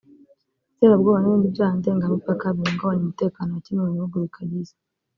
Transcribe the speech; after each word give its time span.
iterabwoba 0.73 1.17
n’ibindi 1.19 1.53
byaha 1.53 1.73
ndengamipaka 1.79 2.45
bihungabanya 2.55 3.01
umutekano 3.03 3.49
wa 3.53 3.61
kimwe 3.65 3.81
mu 3.85 3.93
bihugu 3.97 4.15
bikagize 4.25 4.73